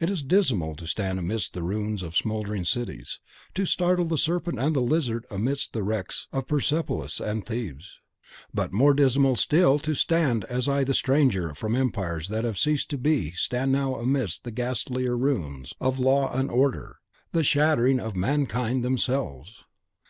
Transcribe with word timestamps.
It 0.00 0.10
is 0.10 0.20
dismal 0.22 0.74
to 0.74 0.86
stand 0.86 1.18
amidst 1.18 1.54
the 1.54 1.62
ruins 1.62 2.02
of 2.02 2.22
mouldering 2.26 2.64
cities, 2.64 3.20
to 3.54 3.64
startle 3.64 4.04
the 4.04 4.18
serpent 4.18 4.58
and 4.58 4.76
the 4.76 4.82
lizard 4.82 5.24
amidst 5.30 5.72
the 5.72 5.82
wrecks 5.82 6.28
of 6.30 6.46
Persepolis 6.46 7.20
and 7.20 7.46
Thebes; 7.46 7.98
but 8.52 8.74
more 8.74 8.92
dismal 8.92 9.34
still 9.34 9.78
to 9.78 9.94
stand 9.94 10.44
as 10.44 10.68
I 10.68 10.84
the 10.84 10.92
stranger 10.92 11.54
from 11.54 11.74
Empires 11.74 12.28
that 12.28 12.44
have 12.44 12.58
ceased 12.58 12.90
to 12.90 12.98
be 12.98 13.30
stand 13.30 13.72
now 13.72 13.94
amidst 13.94 14.44
the 14.44 14.50
yet 14.50 14.56
ghastlier 14.56 15.16
ruins 15.16 15.72
of 15.80 15.98
Law 15.98 16.30
and 16.38 16.50
Order, 16.50 16.98
the 17.30 17.42
shattering 17.42 17.98
of 17.98 18.14
mankind 18.14 18.84
themselves! 18.84 19.64